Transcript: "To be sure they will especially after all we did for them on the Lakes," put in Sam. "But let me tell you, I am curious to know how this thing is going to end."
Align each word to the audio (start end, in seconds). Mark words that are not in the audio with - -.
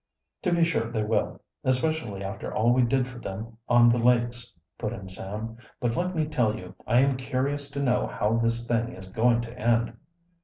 "To 0.41 0.51
be 0.51 0.63
sure 0.63 0.89
they 0.91 1.03
will 1.03 1.43
especially 1.63 2.23
after 2.23 2.51
all 2.51 2.73
we 2.73 2.81
did 2.81 3.07
for 3.07 3.19
them 3.19 3.57
on 3.69 3.87
the 3.87 3.99
Lakes," 3.99 4.51
put 4.79 4.93
in 4.93 5.07
Sam. 5.07 5.57
"But 5.79 5.95
let 5.95 6.15
me 6.15 6.25
tell 6.25 6.55
you, 6.57 6.73
I 6.87 7.01
am 7.01 7.17
curious 7.17 7.69
to 7.69 7.83
know 7.83 8.07
how 8.07 8.37
this 8.37 8.65
thing 8.65 8.93
is 8.95 9.07
going 9.09 9.41
to 9.41 9.55
end." 9.55 9.95